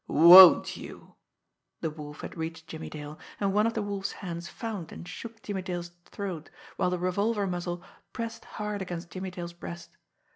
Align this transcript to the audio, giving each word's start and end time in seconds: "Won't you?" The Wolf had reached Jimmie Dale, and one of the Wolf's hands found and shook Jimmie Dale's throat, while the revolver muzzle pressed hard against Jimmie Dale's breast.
"Won't 0.07 0.77
you?" 0.77 1.13
The 1.81 1.91
Wolf 1.91 2.21
had 2.21 2.35
reached 2.35 2.65
Jimmie 2.65 2.89
Dale, 2.89 3.19
and 3.39 3.53
one 3.53 3.67
of 3.67 3.75
the 3.75 3.83
Wolf's 3.83 4.13
hands 4.13 4.49
found 4.49 4.91
and 4.91 5.07
shook 5.07 5.43
Jimmie 5.43 5.61
Dale's 5.61 5.89
throat, 6.05 6.49
while 6.75 6.89
the 6.89 6.97
revolver 6.97 7.45
muzzle 7.45 7.83
pressed 8.11 8.45
hard 8.45 8.81
against 8.81 9.11
Jimmie 9.11 9.29
Dale's 9.29 9.53
breast. 9.53 9.91